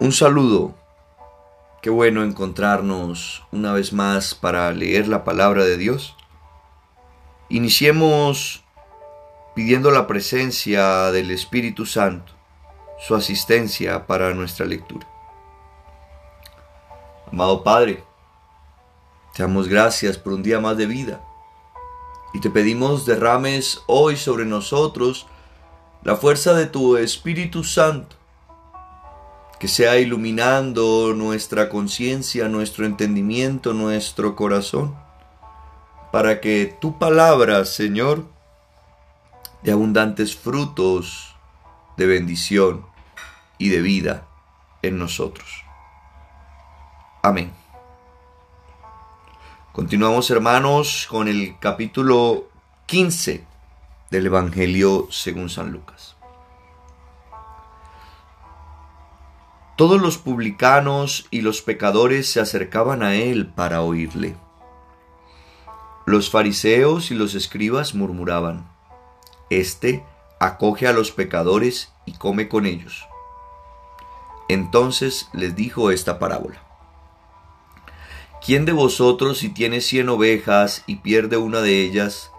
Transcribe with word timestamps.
Un 0.00 0.12
saludo. 0.12 0.76
Qué 1.82 1.90
bueno 1.90 2.22
encontrarnos 2.22 3.42
una 3.50 3.72
vez 3.72 3.92
más 3.92 4.32
para 4.32 4.70
leer 4.70 5.08
la 5.08 5.24
palabra 5.24 5.64
de 5.64 5.76
Dios. 5.76 6.14
Iniciemos 7.48 8.62
pidiendo 9.56 9.90
la 9.90 10.06
presencia 10.06 11.10
del 11.10 11.32
Espíritu 11.32 11.84
Santo, 11.84 12.32
su 13.00 13.16
asistencia 13.16 14.06
para 14.06 14.32
nuestra 14.34 14.66
lectura. 14.66 15.04
Amado 17.32 17.64
Padre, 17.64 18.04
te 19.34 19.42
damos 19.42 19.66
gracias 19.66 20.16
por 20.16 20.32
un 20.32 20.44
día 20.44 20.60
más 20.60 20.76
de 20.76 20.86
vida 20.86 21.20
y 22.32 22.38
te 22.38 22.50
pedimos 22.50 23.04
derrames 23.04 23.82
hoy 23.88 24.16
sobre 24.16 24.44
nosotros 24.44 25.26
la 26.04 26.14
fuerza 26.14 26.54
de 26.54 26.66
tu 26.66 26.96
Espíritu 26.96 27.64
Santo 27.64 28.17
que 29.58 29.68
sea 29.68 29.98
iluminando 29.98 31.14
nuestra 31.14 31.68
conciencia, 31.68 32.48
nuestro 32.48 32.86
entendimiento, 32.86 33.74
nuestro 33.74 34.36
corazón, 34.36 34.96
para 36.12 36.40
que 36.40 36.76
tu 36.80 36.98
palabra, 36.98 37.64
Señor, 37.64 38.24
de 39.62 39.72
abundantes 39.72 40.36
frutos 40.36 41.34
de 41.96 42.06
bendición 42.06 42.86
y 43.58 43.70
de 43.70 43.82
vida 43.82 44.28
en 44.82 44.98
nosotros. 44.98 45.64
Amén. 47.22 47.52
Continuamos 49.72 50.30
hermanos 50.30 51.06
con 51.10 51.28
el 51.28 51.56
capítulo 51.58 52.48
15 52.86 53.44
del 54.10 54.26
Evangelio 54.26 55.08
según 55.10 55.50
San 55.50 55.72
Lucas. 55.72 56.17
Todos 59.78 60.00
los 60.00 60.18
publicanos 60.18 61.28
y 61.30 61.42
los 61.42 61.62
pecadores 61.62 62.28
se 62.28 62.40
acercaban 62.40 63.04
a 63.04 63.14
él 63.14 63.46
para 63.46 63.80
oírle. 63.80 64.34
Los 66.04 66.30
fariseos 66.30 67.12
y 67.12 67.14
los 67.14 67.36
escribas 67.36 67.94
murmuraban, 67.94 68.68
Este 69.50 70.02
acoge 70.40 70.88
a 70.88 70.92
los 70.92 71.12
pecadores 71.12 71.92
y 72.06 72.14
come 72.14 72.48
con 72.48 72.66
ellos. 72.66 73.06
Entonces 74.48 75.28
les 75.32 75.54
dijo 75.54 75.92
esta 75.92 76.18
parábola. 76.18 76.60
¿Quién 78.44 78.64
de 78.64 78.72
vosotros 78.72 79.38
si 79.38 79.48
tiene 79.48 79.80
cien 79.80 80.08
ovejas 80.08 80.82
y 80.88 80.96
pierde 80.96 81.36
una 81.36 81.60
de 81.60 81.82
ellas, 81.82 82.32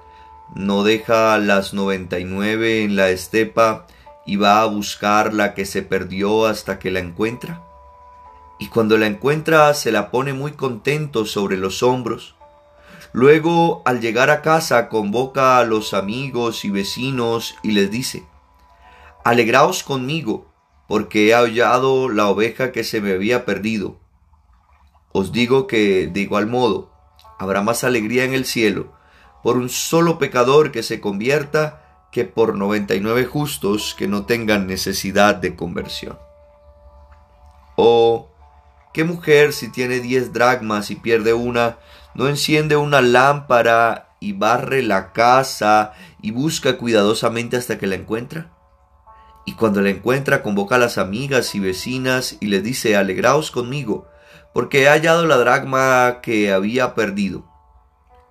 no 0.56 0.84
deja 0.84 1.38
las 1.38 1.74
noventa 1.74 2.20
y 2.20 2.26
nueve 2.26 2.84
en 2.84 2.98
la 2.98 3.12
estepa 3.12 3.88
y 4.30 4.36
va 4.36 4.62
a 4.62 4.68
buscar 4.68 5.34
la 5.34 5.56
que 5.56 5.66
se 5.66 5.82
perdió 5.82 6.46
hasta 6.46 6.78
que 6.78 6.92
la 6.92 7.00
encuentra. 7.00 7.64
Y 8.60 8.68
cuando 8.68 8.96
la 9.00 9.08
encuentra 9.08 9.74
se 9.74 9.92
la 9.92 10.12
pone 10.12 10.34
muy 10.34 10.52
contento 10.52 11.26
sobre 11.26 11.58
los 11.58 11.82
hombros. 11.82 12.36
Luego, 13.12 13.82
al 13.86 14.02
llegar 14.02 14.30
a 14.30 14.44
casa, 14.44 14.88
convoca 14.88 15.58
a 15.58 15.64
los 15.64 15.96
amigos 15.96 16.64
y 16.64 16.70
vecinos 16.70 17.56
y 17.64 17.72
les 17.72 17.90
dice, 17.90 18.24
Alegraos 19.24 19.84
conmigo, 19.84 20.54
porque 20.88 21.30
he 21.30 21.34
hallado 21.34 22.08
la 22.08 22.28
oveja 22.28 22.72
que 22.72 22.84
se 22.84 23.02
me 23.02 23.14
había 23.14 23.46
perdido. 23.46 23.98
Os 25.12 25.32
digo 25.32 25.66
que, 25.66 26.06
de 26.06 26.20
igual 26.20 26.46
modo, 26.46 26.92
habrá 27.40 27.64
más 27.64 27.84
alegría 27.84 28.26
en 28.26 28.36
el 28.36 28.46
cielo 28.46 28.94
por 29.42 29.58
un 29.58 29.70
solo 29.70 30.20
pecador 30.20 30.72
que 30.72 30.84
se 30.84 31.02
convierta 31.02 31.79
que 32.12 32.26
por 32.26 32.56
99 32.56 33.26
justos 33.26 33.96
que 33.98 34.08
no 34.08 34.26
tengan 34.26 34.68
necesidad 34.68 35.36
de 35.36 35.56
conversión. 35.56 36.18
O, 37.76 38.30
¿qué 38.94 39.04
mujer 39.04 39.54
si 39.54 39.72
tiene 39.72 40.00
10 40.00 40.34
dracmas 40.34 40.92
y 40.92 40.96
pierde 40.96 41.34
una, 41.34 41.78
no 42.14 42.28
enciende 42.28 42.76
una 42.76 43.02
lámpara 43.02 44.16
y 44.20 44.34
barre 44.34 44.82
la 44.82 45.14
casa 45.14 45.94
y 46.22 46.32
busca 46.32 46.78
cuidadosamente 46.78 47.58
hasta 47.58 47.78
que 47.78 47.88
la 47.88 47.96
encuentra? 47.96 48.52
Y 49.46 49.54
cuando 49.54 49.82
la 49.82 49.90
encuentra 49.90 50.44
convoca 50.44 50.76
a 50.76 50.80
las 50.80 50.98
amigas 50.98 51.56
y 51.56 51.60
vecinas 51.60 52.38
y 52.40 52.48
les 52.48 52.64
dice, 52.64 52.96
alegraos 52.96 53.52
conmigo, 53.52 54.08
porque 54.54 54.84
he 54.84 54.90
hallado 54.90 55.26
la 55.26 55.38
dracma 55.38 56.20
que 56.22 56.52
había 56.52 56.96
perdido. 56.96 57.46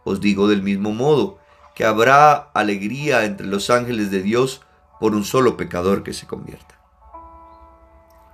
Os 0.05 0.21
digo 0.21 0.49
del 0.49 0.63
mismo 0.63 0.93
modo, 0.93 1.38
que 1.79 1.85
habrá 1.85 2.51
alegría 2.55 3.25
entre 3.25 3.47
los 3.47 3.71
ángeles 3.71 4.11
de 4.11 4.21
Dios 4.21 4.63
por 4.99 5.15
un 5.15 5.23
solo 5.23 5.57
pecador 5.57 6.03
que 6.03 6.13
se 6.13 6.27
convierta. 6.27 6.77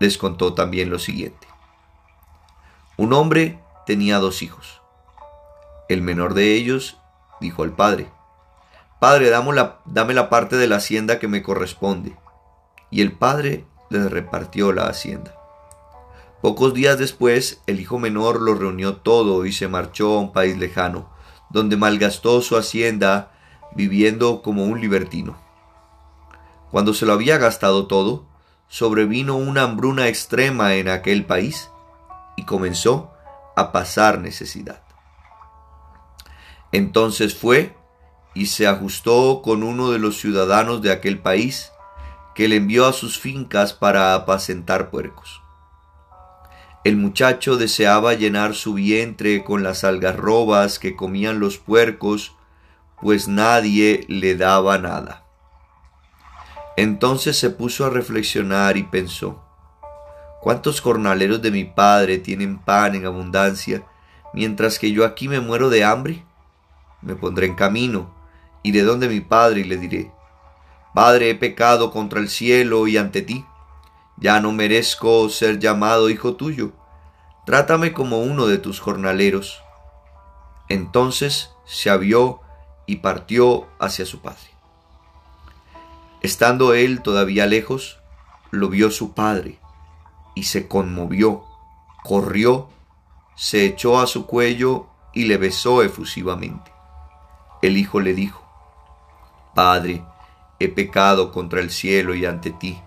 Les 0.01 0.17
contó 0.17 0.55
también 0.55 0.89
lo 0.89 0.99
siguiente. 0.99 1.47
Un 2.97 3.13
hombre 3.13 3.61
tenía 3.85 4.19
dos 4.19 4.41
hijos. 4.41 4.81
El 5.91 6.01
menor 6.01 6.33
de 6.33 6.55
ellos 6.55 6.97
dijo 7.39 7.65
al 7.65 7.73
padre, 7.73 8.11
Padre, 8.99 9.29
dame 9.29 10.15
la, 10.15 10.31
parte 10.31 10.57
de 10.57 10.67
la 10.67 10.77
hacienda 10.77 11.19
que 11.19 11.29
me 11.29 11.43
corresponde. 11.43 12.17
Y 12.91 13.03
el 13.03 13.13
padre 13.13 13.67
le 13.91 14.09
repartió 14.09 14.73
la 14.73 14.85
hacienda. 14.85 15.35
Pocos 16.41 16.73
días 16.73 16.99
después, 16.99 17.61
el 17.67 17.79
hijo 17.79 17.99
menor 17.99 18.41
lo 18.41 18.55
reunió 18.55 18.97
todo 18.97 19.45
y 19.45 19.53
se 19.53 19.69
marchó 19.69 20.15
a 20.15 20.21
un 20.21 20.33
país 20.33 20.57
lejano, 20.57 21.11
donde 21.51 21.77
malgastó 21.77 22.41
su 22.41 22.57
hacienda 22.57 23.33
viviendo 23.75 24.43
como 24.43 24.65
un 24.65 24.81
libertino. 24.81 25.37
Cuando 26.71 26.95
se 26.95 27.07
lo 27.07 27.13
había 27.13 27.39
gastado 27.39 27.87
todo, 27.87 28.27
sobrevino 28.69 29.37
una 29.37 29.63
hambruna 29.63 30.09
extrema 30.09 30.75
en 30.75 30.89
aquel 30.89 31.25
país 31.25 31.71
y 32.37 32.45
comenzó 32.45 33.13
a 33.57 33.73
pasar 33.73 34.21
necesidad. 34.21 34.83
Entonces 36.73 37.37
fue 37.37 37.77
y 38.35 38.47
se 38.47 38.67
ajustó 38.67 39.43
con 39.43 39.63
uno 39.63 39.93
de 39.93 40.01
los 40.01 40.19
ciudadanos 40.19 40.83
de 40.83 40.91
aquel 40.91 41.21
país, 41.21 41.71
que 42.35 42.49
le 42.49 42.57
envió 42.57 42.87
a 42.87 42.93
sus 42.93 43.21
fincas 43.21 43.73
para 43.73 44.15
apacentar 44.15 44.91
puercos. 44.91 45.41
El 46.83 46.97
muchacho 46.97 47.57
deseaba 47.57 48.15
llenar 48.15 48.55
su 48.55 48.75
vientre 48.75 49.45
con 49.45 49.63
las 49.63 49.85
algarrobas 49.85 50.79
que 50.79 50.97
comían 50.97 51.39
los 51.39 51.59
puercos 51.59 52.34
pues 53.05 53.29
nadie 53.29 54.07
le 54.09 54.35
daba 54.35 54.79
nada. 54.79 55.27
Entonces 56.75 57.39
se 57.39 57.51
puso 57.51 57.85
a 57.85 57.91
reflexionar 57.91 58.79
y 58.79 58.85
pensó, 58.85 59.45
¿cuántos 60.41 60.81
jornaleros 60.81 61.43
de 61.43 61.51
mi 61.51 61.65
padre 61.65 62.17
tienen 62.17 62.59
pan 62.59 62.95
en 62.95 63.05
abundancia, 63.05 63.85
mientras 64.33 64.79
que 64.79 64.91
yo 64.91 65.05
aquí 65.05 65.29
me 65.29 65.41
muero 65.41 65.69
de 65.69 65.85
hambre? 65.85 66.25
Me 67.03 67.15
pondré 67.15 67.45
en 67.45 67.57
camino, 67.57 68.11
iré 68.63 68.81
donde 68.81 69.11
mi 69.11 69.21
padre 69.21 69.61
y 69.61 69.65
le 69.65 69.77
diré, 69.77 70.11
Padre, 70.95 71.29
he 71.29 71.35
pecado 71.35 71.91
contra 71.91 72.21
el 72.21 72.31
cielo 72.31 72.87
y 72.87 72.97
ante 72.97 73.21
ti, 73.21 73.45
ya 74.17 74.41
no 74.41 74.51
merezco 74.51 75.29
ser 75.29 75.59
llamado 75.59 76.09
hijo 76.09 76.37
tuyo, 76.37 76.73
trátame 77.45 77.93
como 77.93 78.23
uno 78.23 78.47
de 78.47 78.57
tus 78.57 78.81
jornaleros. 78.81 79.63
Entonces 80.71 81.51
se 81.67 81.91
avió 81.91 82.41
y 82.87 82.97
partió 82.97 83.67
hacia 83.79 84.07
su 84.07 84.21
padre. 84.21 84.55
Estando 86.23 86.75
él 86.75 87.03
todavía 87.03 87.47
lejos, 87.47 87.99
lo 88.51 88.69
vio 88.69 88.91
su 88.91 89.13
padre 89.13 89.59
y 90.35 90.45
se 90.45 90.69
conmovió, 90.69 91.45
corrió, 92.03 92.69
se 93.37 93.65
echó 93.65 94.01
a 94.01 94.07
su 94.07 94.27
cuello 94.27 94.87
y 95.13 95.25
le 95.25 95.37
besó 95.37 95.83
efusivamente. 95.83 96.73
El 97.63 97.77
hijo 97.77 98.01
le 98.01 98.15
dijo, 98.15 98.43
Padre, 99.55 100.05
he 100.59 100.69
pecado 100.69 101.31
contra 101.31 101.61
el 101.61 101.71
cielo 101.71 102.15
y 102.15 102.27
ante 102.27 102.51
ti, 102.51 102.81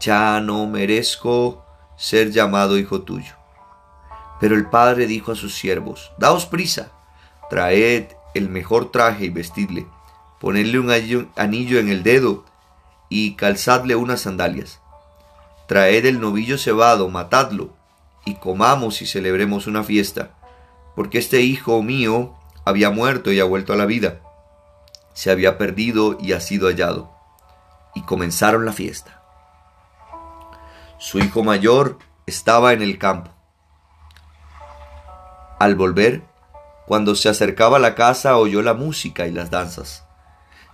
ya 0.00 0.40
no 0.40 0.66
merezco 0.66 1.64
ser 1.96 2.30
llamado 2.30 2.78
hijo 2.78 3.02
tuyo. 3.02 3.34
Pero 4.40 4.54
el 4.54 4.68
padre 4.68 5.06
dijo 5.06 5.32
a 5.32 5.36
sus 5.36 5.54
siervos, 5.54 6.12
Daos 6.18 6.46
prisa, 6.46 6.92
traed 7.48 8.15
el 8.36 8.48
mejor 8.48 8.90
traje 8.90 9.26
y 9.26 9.30
vestidle, 9.30 9.86
ponedle 10.40 10.78
un 10.78 11.30
anillo 11.36 11.78
en 11.78 11.88
el 11.88 12.02
dedo 12.02 12.44
y 13.08 13.34
calzadle 13.34 13.96
unas 13.96 14.22
sandalias. 14.22 14.80
Traed 15.68 16.06
el 16.06 16.20
novillo 16.20 16.58
cebado, 16.58 17.08
matadlo, 17.08 17.70
y 18.24 18.34
comamos 18.34 19.02
y 19.02 19.06
celebremos 19.06 19.66
una 19.66 19.82
fiesta, 19.84 20.30
porque 20.94 21.18
este 21.18 21.40
hijo 21.40 21.82
mío 21.82 22.34
había 22.64 22.90
muerto 22.90 23.32
y 23.32 23.40
ha 23.40 23.44
vuelto 23.44 23.72
a 23.72 23.76
la 23.76 23.86
vida, 23.86 24.20
se 25.14 25.30
había 25.30 25.56
perdido 25.56 26.18
y 26.20 26.32
ha 26.32 26.40
sido 26.40 26.68
hallado. 26.68 27.10
Y 27.94 28.02
comenzaron 28.02 28.66
la 28.66 28.72
fiesta. 28.72 29.22
Su 30.98 31.18
hijo 31.18 31.42
mayor 31.42 31.98
estaba 32.26 32.74
en 32.74 32.82
el 32.82 32.98
campo. 32.98 33.30
Al 35.58 35.74
volver, 35.74 36.22
cuando 36.86 37.14
se 37.14 37.28
acercaba 37.28 37.76
a 37.76 37.80
la 37.80 37.94
casa 37.94 38.36
oyó 38.36 38.62
la 38.62 38.74
música 38.74 39.26
y 39.26 39.32
las 39.32 39.50
danzas. 39.50 40.04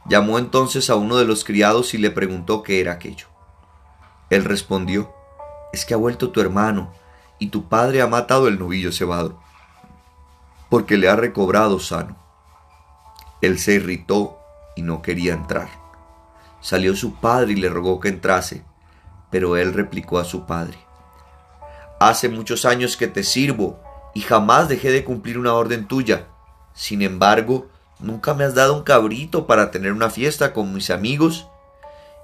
Llamó 0.06 0.38
entonces 0.38 0.90
a 0.90 0.96
uno 0.96 1.16
de 1.16 1.24
los 1.24 1.44
criados 1.44 1.94
y 1.94 1.98
le 1.98 2.10
preguntó 2.10 2.62
qué 2.62 2.80
era 2.80 2.92
aquello. 2.92 3.26
Él 4.30 4.44
respondió, 4.44 5.12
es 5.72 5.84
que 5.84 5.94
ha 5.94 5.96
vuelto 5.96 6.30
tu 6.30 6.40
hermano 6.40 6.92
y 7.38 7.48
tu 7.48 7.68
padre 7.68 8.02
ha 8.02 8.06
matado 8.06 8.46
el 8.46 8.58
novillo 8.58 8.92
cebado, 8.92 9.40
porque 10.68 10.96
le 10.96 11.08
ha 11.08 11.16
recobrado 11.16 11.80
sano. 11.80 12.16
Él 13.40 13.58
se 13.58 13.74
irritó 13.74 14.38
y 14.76 14.82
no 14.82 15.02
quería 15.02 15.32
entrar. 15.32 15.68
Salió 16.60 16.94
su 16.94 17.16
padre 17.16 17.52
y 17.52 17.56
le 17.56 17.68
rogó 17.68 18.00
que 18.00 18.08
entrase, 18.08 18.64
pero 19.30 19.56
él 19.56 19.72
replicó 19.72 20.18
a 20.18 20.24
su 20.24 20.46
padre, 20.46 20.78
Hace 21.98 22.28
muchos 22.28 22.64
años 22.64 22.96
que 22.96 23.06
te 23.06 23.22
sirvo 23.22 23.80
y 24.14 24.20
jamás 24.20 24.68
dejé 24.68 24.90
de 24.90 25.04
cumplir 25.04 25.38
una 25.38 25.54
orden 25.54 25.88
tuya. 25.88 26.26
Sin 26.74 27.02
embargo, 27.02 27.68
nunca 27.98 28.34
me 28.34 28.44
has 28.44 28.54
dado 28.54 28.74
un 28.74 28.82
cabrito 28.82 29.46
para 29.46 29.70
tener 29.70 29.92
una 29.92 30.10
fiesta 30.10 30.52
con 30.52 30.72
mis 30.72 30.90
amigos. 30.90 31.46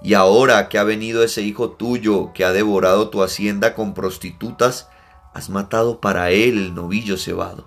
Y 0.02 0.14
ahora 0.14 0.68
que 0.68 0.78
ha 0.78 0.84
venido 0.84 1.24
ese 1.24 1.42
hijo 1.42 1.70
tuyo 1.70 2.32
que 2.32 2.44
ha 2.44 2.52
devorado 2.52 3.08
tu 3.10 3.22
hacienda 3.22 3.74
con 3.74 3.94
prostitutas, 3.94 4.88
has 5.34 5.50
matado 5.50 6.00
para 6.00 6.30
él 6.30 6.58
el 6.58 6.74
novillo 6.74 7.16
cebado. 7.16 7.66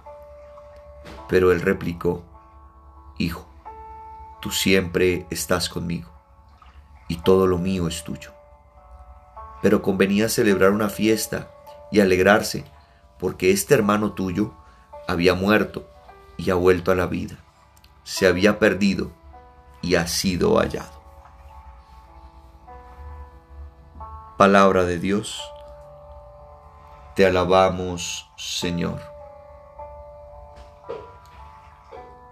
Pero 1.27 1.51
él 1.51 1.61
replicó, 1.61 2.23
Hijo, 3.17 3.47
tú 4.41 4.51
siempre 4.51 5.25
estás 5.29 5.69
conmigo, 5.69 6.09
y 7.07 7.17
todo 7.17 7.47
lo 7.47 7.57
mío 7.57 7.87
es 7.87 8.03
tuyo. 8.03 8.31
Pero 9.61 9.81
convenía 9.81 10.27
celebrar 10.27 10.71
una 10.71 10.89
fiesta 10.89 11.49
y 11.91 11.99
alegrarse, 11.99 12.65
porque 13.21 13.51
este 13.51 13.75
hermano 13.75 14.13
tuyo 14.13 14.51
había 15.07 15.35
muerto 15.35 15.87
y 16.37 16.49
ha 16.49 16.55
vuelto 16.55 16.91
a 16.91 16.95
la 16.95 17.05
vida, 17.05 17.37
se 18.03 18.25
había 18.25 18.57
perdido 18.57 19.11
y 19.83 19.93
ha 19.93 20.07
sido 20.07 20.57
hallado. 20.57 20.99
Palabra 24.37 24.85
de 24.85 24.97
Dios, 24.97 25.39
te 27.15 27.27
alabamos 27.27 28.27
Señor. 28.37 28.99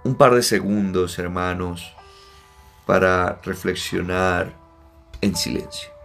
Un 0.04 0.16
par 0.16 0.34
de 0.34 0.42
segundos, 0.42 1.20
hermanos, 1.20 1.94
para 2.88 3.40
reflexionar 3.44 4.54
en 5.22 5.36
silencio. 5.36 5.99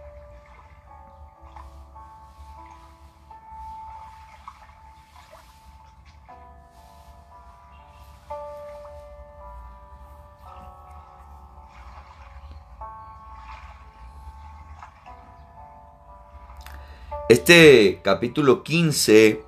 Este 17.27 18.01
capítulo 18.03 18.61
15, 18.61 19.43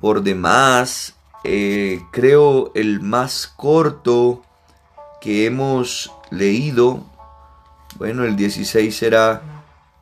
por 0.00 0.22
demás, 0.22 1.14
eh, 1.44 2.00
creo 2.10 2.72
el 2.74 3.00
más 3.00 3.46
corto 3.46 4.42
que 5.20 5.46
hemos 5.46 6.12
leído. 6.30 7.04
Bueno, 7.98 8.24
el 8.24 8.34
16 8.34 8.96
será 8.96 9.42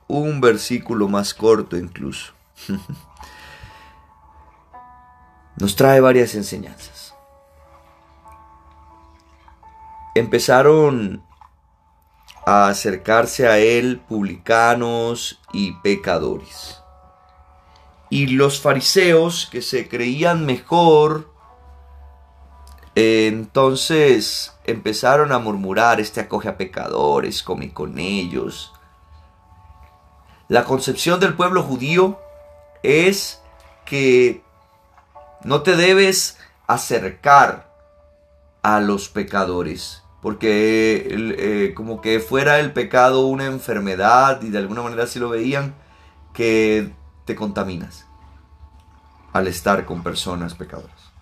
un 0.08 0.40
versículo 0.40 1.06
más 1.06 1.34
corto 1.34 1.76
incluso. 1.76 2.32
Nos 5.58 5.76
trae 5.76 6.00
varias 6.00 6.34
enseñanzas. 6.34 7.14
Empezaron 10.14 11.22
a 12.46 12.68
acercarse 12.68 13.46
a 13.46 13.58
él 13.58 14.00
publicanos 14.08 15.42
y 15.52 15.72
pecadores 15.82 16.80
y 18.08 18.28
los 18.28 18.60
fariseos 18.60 19.48
que 19.50 19.62
se 19.62 19.88
creían 19.88 20.46
mejor, 20.46 21.32
entonces 22.94 24.54
empezaron 24.64 25.32
a 25.32 25.38
murmurar, 25.38 26.00
este 26.00 26.20
acoge 26.20 26.48
a 26.48 26.56
pecadores, 26.56 27.42
come 27.42 27.72
con 27.72 27.98
ellos. 27.98 28.72
La 30.48 30.64
concepción 30.64 31.20
del 31.20 31.34
pueblo 31.34 31.62
judío 31.62 32.18
es 32.82 33.42
que 33.84 34.42
no 35.42 35.62
te 35.62 35.76
debes 35.76 36.38
acercar 36.66 37.70
a 38.62 38.80
los 38.80 39.08
pecadores, 39.08 40.02
porque 40.22 41.06
eh, 41.10 41.74
como 41.74 42.00
que 42.00 42.20
fuera 42.20 42.60
el 42.60 42.72
pecado 42.72 43.26
una 43.26 43.46
enfermedad 43.46 44.42
y 44.42 44.50
de 44.50 44.58
alguna 44.58 44.82
manera 44.82 45.04
así 45.04 45.18
lo 45.18 45.28
veían, 45.28 45.74
que 46.32 46.92
te 47.26 47.34
contaminas 47.34 48.06
al 49.32 49.48
estar 49.48 49.84
con 49.84 50.02
personas 50.02 50.54
pecadoras. 50.54 51.12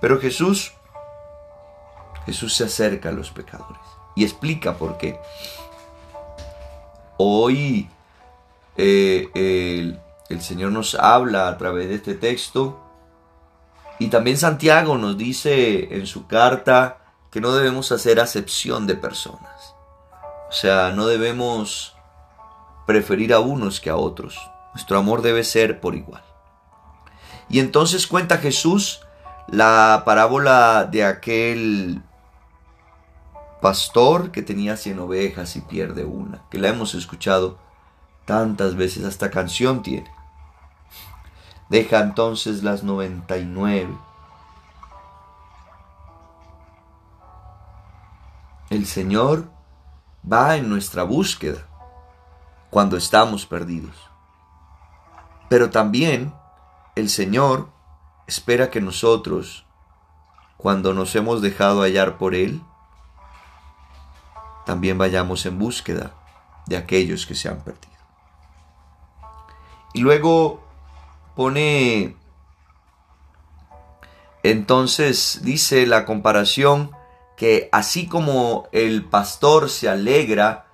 Pero 0.00 0.18
Jesús, 0.18 0.72
Jesús 2.24 2.54
se 2.54 2.64
acerca 2.64 3.10
a 3.10 3.12
los 3.12 3.30
pecadores 3.30 3.82
y 4.16 4.24
explica 4.24 4.74
por 4.78 4.96
qué. 4.96 5.20
Hoy 7.18 7.90
eh, 8.76 9.28
el, 9.34 10.00
el 10.30 10.40
Señor 10.40 10.72
nos 10.72 10.94
habla 10.94 11.48
a 11.48 11.58
través 11.58 11.88
de 11.88 11.96
este 11.96 12.14
texto 12.14 12.80
y 13.98 14.08
también 14.08 14.38
Santiago 14.38 14.96
nos 14.96 15.18
dice 15.18 15.94
en 15.96 16.06
su 16.06 16.28
carta 16.28 16.98
que 17.30 17.40
no 17.40 17.52
debemos 17.52 17.90
hacer 17.90 18.20
acepción 18.20 18.86
de 18.86 18.94
personas. 18.94 19.74
O 20.48 20.52
sea, 20.52 20.92
no 20.92 21.06
debemos 21.06 21.94
preferir 22.86 23.34
a 23.34 23.40
unos 23.40 23.80
que 23.80 23.90
a 23.90 23.96
otros. 23.96 24.38
Nuestro 24.74 24.98
amor 24.98 25.22
debe 25.22 25.44
ser 25.44 25.80
por 25.80 25.94
igual. 25.94 26.22
Y 27.48 27.60
entonces 27.60 28.06
cuenta 28.06 28.38
Jesús 28.38 29.00
la 29.48 30.02
parábola 30.04 30.84
de 30.84 31.04
aquel 31.04 32.02
pastor 33.60 34.30
que 34.30 34.42
tenía 34.42 34.76
cien 34.76 34.98
ovejas 35.00 35.56
y 35.56 35.62
pierde 35.62 36.04
una, 36.04 36.42
que 36.50 36.58
la 36.58 36.68
hemos 36.68 36.94
escuchado 36.94 37.58
tantas 38.24 38.76
veces, 38.76 39.04
hasta 39.04 39.30
canción 39.30 39.82
tiene. 39.82 40.10
Deja 41.70 42.00
entonces 42.00 42.62
las 42.62 42.82
99. 42.82 43.96
El 48.70 48.86
Señor 48.86 49.50
va 50.30 50.56
en 50.56 50.68
nuestra 50.68 51.02
búsqueda 51.04 51.66
cuando 52.68 52.98
estamos 52.98 53.46
perdidos. 53.46 54.07
Pero 55.48 55.70
también 55.70 56.34
el 56.94 57.08
Señor 57.08 57.68
espera 58.26 58.70
que 58.70 58.80
nosotros, 58.80 59.64
cuando 60.56 60.92
nos 60.92 61.14
hemos 61.16 61.40
dejado 61.40 61.82
hallar 61.82 62.18
por 62.18 62.34
Él, 62.34 62.62
también 64.66 64.98
vayamos 64.98 65.46
en 65.46 65.58
búsqueda 65.58 66.12
de 66.66 66.76
aquellos 66.76 67.24
que 67.24 67.34
se 67.34 67.48
han 67.48 67.60
perdido. 67.60 67.88
Y 69.94 70.00
luego 70.00 70.62
pone, 71.34 72.16
entonces 74.42 75.40
dice 75.42 75.86
la 75.86 76.04
comparación 76.04 76.90
que 77.38 77.70
así 77.72 78.06
como 78.06 78.68
el 78.72 79.04
pastor 79.04 79.70
se 79.70 79.88
alegra 79.88 80.67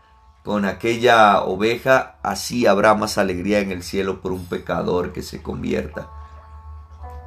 con 0.44 0.66
aquella 0.66 1.40
oveja, 1.42 2.16
así 2.22 2.66
habrá 2.66 2.94
más 2.94 3.16
alegría 3.16 3.60
en 3.60 3.72
el 3.72 3.82
cielo 3.82 4.20
por 4.20 4.32
un 4.32 4.44
pecador 4.44 5.12
que 5.12 5.22
se 5.22 5.42
convierta 5.42 6.08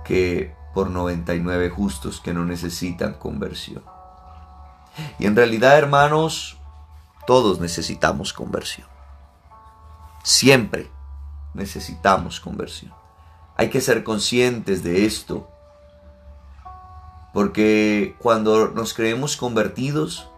que 0.06 0.56
por 0.74 0.92
99 0.92 1.70
justos 1.72 2.22
que 2.22 2.34
no 2.34 2.46
necesitan 2.46 3.16
conversión. 3.16 3.84
Y 5.20 5.26
en 5.26 5.36
realidad, 5.36 5.78
hermanos, 5.78 6.58
todos 7.26 7.60
necesitamos 7.60 8.32
conversión. 8.34 8.88
Siempre 10.24 10.90
necesitamos 11.56 12.40
conversión. 12.40 12.94
Hay 13.58 13.70
que 13.70 13.82
ser 13.82 14.04
conscientes 14.04 14.84
de 14.84 15.06
esto. 15.06 15.50
Porque 17.34 18.16
cuando 18.20 18.70
nos 18.70 18.94
creemos 18.94 19.36
convertidos, 19.36 20.30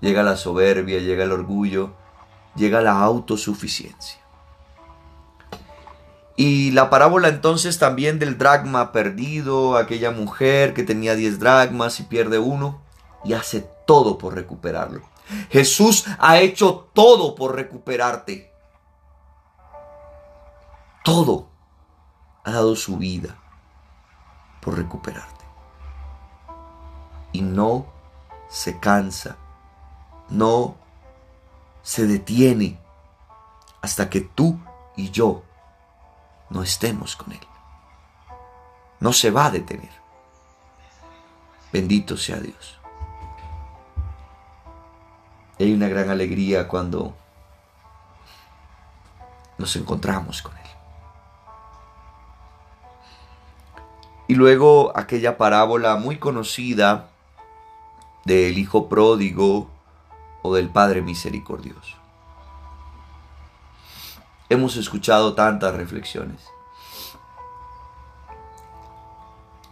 llega 0.00 0.22
la 0.22 0.36
soberbia, 0.36 1.00
llega 1.00 1.24
el 1.24 1.32
orgullo, 1.32 1.94
llega 2.54 2.80
la 2.80 3.00
autosuficiencia. 3.00 4.20
Y 6.36 6.70
la 6.72 6.90
parábola 6.90 7.28
entonces 7.28 7.78
también 7.78 8.18
del 8.18 8.36
dragma 8.36 8.92
perdido, 8.92 9.76
aquella 9.76 10.10
mujer 10.10 10.74
que 10.74 10.82
tenía 10.82 11.14
10 11.14 11.38
dragmas 11.38 11.98
y 12.00 12.02
pierde 12.02 12.38
uno 12.38 12.82
y 13.24 13.32
hace 13.32 13.66
todo 13.86 14.18
por 14.18 14.34
recuperarlo. 14.34 15.02
Jesús 15.50 16.04
ha 16.18 16.38
hecho 16.38 16.90
todo 16.92 17.34
por 17.34 17.54
recuperarte. 17.54 18.52
Todo. 21.02 21.48
Ha 22.44 22.52
dado 22.52 22.76
su 22.76 22.98
vida 22.98 23.38
por 24.60 24.76
recuperarte. 24.76 25.44
Y 27.32 27.40
no 27.40 27.86
se 28.48 28.78
cansa 28.78 29.36
no 30.28 30.76
se 31.82 32.06
detiene 32.06 32.78
hasta 33.80 34.10
que 34.10 34.20
tú 34.20 34.58
y 34.96 35.10
yo 35.10 35.42
no 36.50 36.62
estemos 36.62 37.16
con 37.16 37.32
Él. 37.32 37.46
No 39.00 39.12
se 39.12 39.30
va 39.30 39.46
a 39.46 39.50
detener. 39.50 39.90
Bendito 41.72 42.16
sea 42.16 42.38
Dios. 42.40 42.76
hay 45.58 45.72
una 45.72 45.88
gran 45.88 46.10
alegría 46.10 46.68
cuando 46.68 47.14
nos 49.58 49.74
encontramos 49.76 50.42
con 50.42 50.56
Él. 50.56 50.62
Y 54.28 54.34
luego 54.34 54.92
aquella 54.96 55.38
parábola 55.38 55.96
muy 55.96 56.18
conocida 56.18 57.08
del 58.24 58.58
Hijo 58.58 58.88
pródigo 58.88 59.70
del 60.54 60.68
Padre 60.68 61.02
misericordioso. 61.02 61.96
Hemos 64.48 64.76
escuchado 64.76 65.34
tantas 65.34 65.74
reflexiones. 65.74 66.40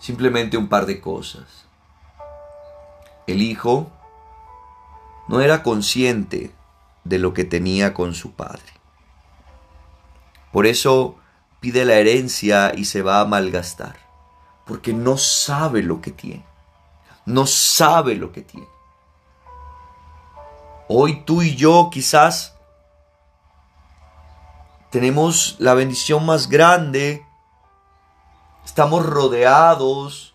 Simplemente 0.01 0.57
un 0.57 0.69
par 0.69 0.87
de 0.87 1.01
cosas. 1.01 1.67
El 3.27 3.41
hijo 3.41 3.91
no 5.29 5.41
era 5.41 5.63
consciente 5.63 6.55
de 7.05 7.19
lo 7.19 7.33
que 7.33 7.45
tenía 7.45 7.95
con 7.95 8.15
su 8.15 8.33
padre. 8.33 8.63
Por 10.53 10.67
eso 10.67 11.17
pide 11.61 11.85
la 11.85 11.95
herencia 11.95 12.73
y 12.77 12.85
se 12.85 13.03
va 13.03 13.21
a 13.21 13.25
malgastar, 13.25 13.97
porque 14.67 14.93
no 14.93 15.17
sabe 15.17 15.83
lo 15.83 16.01
que 16.01 16.11
tiene. 16.11 16.45
No 17.27 17.47
sabe 17.47 18.17
lo 18.17 18.33
que 18.33 18.43
tiene. 18.43 18.74
Hoy 20.87 21.23
tú 21.25 21.41
y 21.41 21.57
yo 21.57 21.89
quizás 21.91 22.55
tenemos 24.91 25.57
la 25.59 25.73
bendición 25.73 26.27
más 26.27 26.49
grande, 26.49 27.27
estamos 28.65 29.05
rodeados 29.07 30.35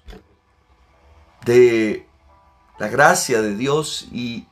de 1.46 2.08
la 2.80 2.88
gracia 2.88 3.42
de 3.42 3.56
Dios 3.56 4.08
y 4.12 4.48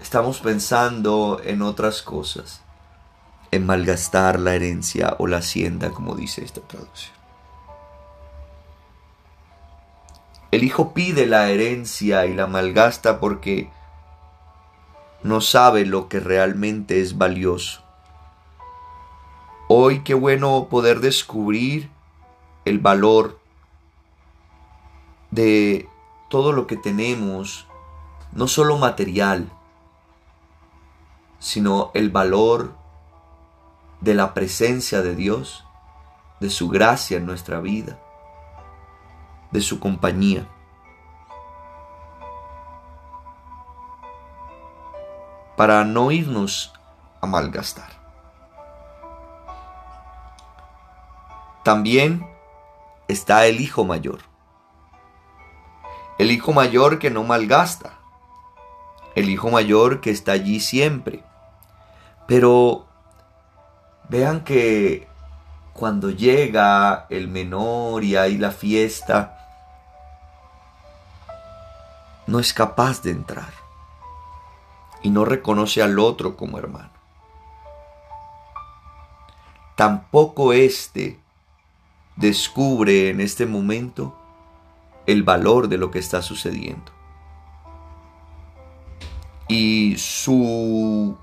estamos 0.00 0.40
pensando 0.40 1.40
en 1.42 1.62
otras 1.62 2.02
cosas, 2.02 2.60
en 3.52 3.64
malgastar 3.64 4.38
la 4.38 4.54
herencia 4.54 5.16
o 5.18 5.26
la 5.28 5.38
hacienda, 5.38 5.90
como 5.90 6.14
dice 6.14 6.44
esta 6.44 6.60
traducción. 6.60 7.16
El 10.50 10.62
hijo 10.62 10.92
pide 10.92 11.24
la 11.24 11.48
herencia 11.48 12.26
y 12.26 12.34
la 12.34 12.46
malgasta 12.46 13.18
porque 13.18 13.70
no 15.22 15.40
sabe 15.40 15.86
lo 15.86 16.08
que 16.08 16.20
realmente 16.20 17.00
es 17.00 17.16
valioso. 17.16 17.82
Hoy 19.68 20.02
qué 20.02 20.14
bueno 20.14 20.66
poder 20.68 21.00
descubrir 21.00 21.90
el 22.64 22.78
valor 22.78 23.40
de 25.30 25.88
todo 26.28 26.52
lo 26.52 26.66
que 26.66 26.76
tenemos, 26.76 27.66
no 28.32 28.48
solo 28.48 28.76
material, 28.78 29.50
sino 31.38 31.90
el 31.94 32.10
valor 32.10 32.74
de 34.00 34.14
la 34.14 34.34
presencia 34.34 35.02
de 35.02 35.14
Dios, 35.14 35.64
de 36.40 36.50
su 36.50 36.68
gracia 36.68 37.16
en 37.16 37.26
nuestra 37.26 37.60
vida, 37.60 37.98
de 39.52 39.60
su 39.60 39.78
compañía. 39.78 40.48
Para 45.62 45.84
no 45.84 46.10
irnos 46.10 46.72
a 47.20 47.26
malgastar. 47.28 47.92
También 51.62 52.26
está 53.06 53.46
el 53.46 53.60
hijo 53.60 53.84
mayor. 53.84 54.22
El 56.18 56.32
hijo 56.32 56.52
mayor 56.52 56.98
que 56.98 57.10
no 57.10 57.22
malgasta. 57.22 58.00
El 59.14 59.30
hijo 59.30 59.50
mayor 59.50 60.00
que 60.00 60.10
está 60.10 60.32
allí 60.32 60.58
siempre. 60.58 61.22
Pero 62.26 62.88
vean 64.08 64.42
que 64.42 65.06
cuando 65.74 66.10
llega 66.10 67.06
el 67.08 67.28
menor 67.28 68.02
y 68.02 68.16
hay 68.16 68.36
la 68.36 68.50
fiesta, 68.50 69.38
no 72.26 72.40
es 72.40 72.52
capaz 72.52 73.00
de 73.02 73.12
entrar 73.12 73.61
y 75.02 75.10
no 75.10 75.24
reconoce 75.24 75.82
al 75.82 75.98
otro 75.98 76.36
como 76.36 76.58
hermano. 76.58 76.90
Tampoco 79.76 80.52
éste 80.52 81.18
descubre 82.16 83.10
en 83.10 83.20
este 83.20 83.46
momento 83.46 84.16
el 85.06 85.22
valor 85.22 85.68
de 85.68 85.78
lo 85.78 85.90
que 85.90 85.98
está 85.98 86.22
sucediendo. 86.22 86.92
Y 89.48 89.96
su 89.98 91.16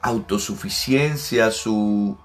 autosuficiencia, 0.00 1.50
su 1.50 2.16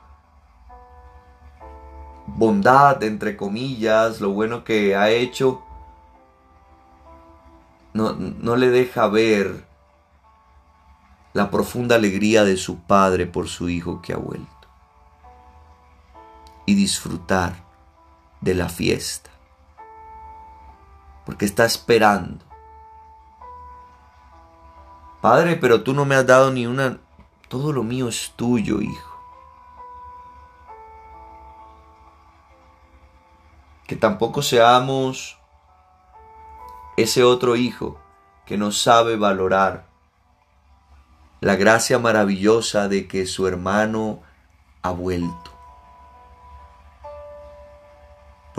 bondad, 2.27 3.01
entre 3.03 3.35
comillas, 3.35 4.21
lo 4.21 4.31
bueno 4.31 4.63
que 4.63 4.95
ha 4.95 5.09
hecho, 5.09 5.61
no, 7.93 8.13
no, 8.13 8.55
le 8.55 8.69
deja 8.69 9.07
ver 9.07 9.65
la 11.33 11.51
profunda 11.51 11.95
alegría 11.95 12.43
de 12.43 12.57
su 12.57 12.79
padre 12.79 13.27
por 13.27 13.47
su 13.47 13.69
hijo 13.69 14.01
que 14.01 14.13
ha 14.13 14.17
vuelto 14.17 14.59
y 16.65 16.75
disfrutar 16.75 17.63
de 18.41 18.53
la 18.53 18.69
fiesta. 18.69 19.31
Porque 21.25 21.45
está 21.45 21.65
esperando. 21.65 22.45
Padre, 25.19 25.55
pero 25.55 25.83
tú 25.83 25.93
no 25.93 26.05
me 26.05 26.15
has 26.15 26.25
dado 26.25 26.51
ni 26.51 26.65
una... 26.67 26.99
Todo 27.47 27.73
lo 27.73 27.83
mío 27.83 28.07
es 28.07 28.33
tuyo, 28.35 28.81
hijo. 28.81 29.19
Que 33.87 33.95
tampoco 33.95 34.43
seamos 34.43 35.39
ese 36.97 37.23
otro 37.23 37.55
hijo 37.55 37.99
que 38.45 38.57
no 38.57 38.71
sabe 38.71 39.17
valorar 39.17 39.88
la 41.41 41.55
gracia 41.55 41.99
maravillosa 41.99 42.87
de 42.87 43.07
que 43.07 43.25
su 43.25 43.47
hermano 43.47 44.21
ha 44.81 44.91
vuelto 44.91 45.59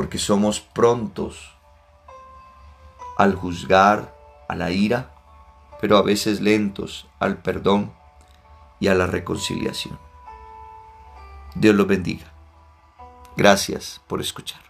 porque 0.00 0.16
somos 0.16 0.60
prontos 0.60 1.54
al 3.18 3.34
juzgar, 3.34 4.16
a 4.48 4.54
la 4.54 4.70
ira, 4.70 5.10
pero 5.78 5.98
a 5.98 6.02
veces 6.02 6.40
lentos 6.40 7.06
al 7.18 7.36
perdón 7.36 7.92
y 8.78 8.88
a 8.88 8.94
la 8.94 9.06
reconciliación. 9.06 9.98
Dios 11.54 11.74
los 11.74 11.86
bendiga. 11.86 12.32
Gracias 13.36 14.00
por 14.06 14.22
escuchar. 14.22 14.69